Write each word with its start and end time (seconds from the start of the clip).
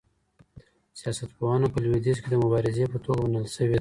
سياستپوهنه 0.99 1.67
په 1.73 1.77
لوېديځ 1.83 2.17
کي 2.23 2.29
د 2.31 2.35
مبارزې 2.43 2.85
په 2.93 2.97
توګه 3.05 3.19
منل 3.31 3.45
سوې 3.55 3.67
ده. 3.69 3.69